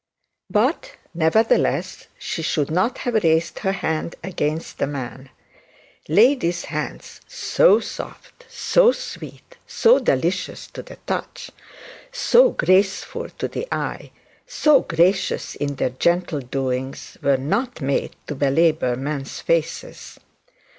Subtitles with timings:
[0.49, 5.29] But, nevertheless, she should not have raised her hand against the man.
[6.09, 11.51] Ladies' hands so soft, so sweet, so delicious to the touch,
[12.11, 14.09] so grateful to the eye,
[14.47, 20.17] so gracious in their gentle doings, were not made to belabour men's faces.